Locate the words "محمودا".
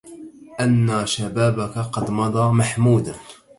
2.53-3.15